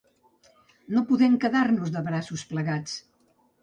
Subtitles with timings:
[0.95, 3.01] No podem quedar-nos de braços plegats.